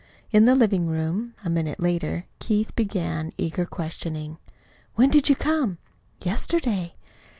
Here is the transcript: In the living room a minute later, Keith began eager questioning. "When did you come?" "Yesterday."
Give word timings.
In 0.31 0.45
the 0.45 0.55
living 0.55 0.87
room 0.87 1.35
a 1.45 1.49
minute 1.51 1.79
later, 1.79 2.25
Keith 2.39 2.75
began 2.75 3.33
eager 3.37 3.67
questioning. 3.67 4.39
"When 4.95 5.11
did 5.11 5.29
you 5.29 5.35
come?" 5.35 5.77
"Yesterday." 6.23 6.95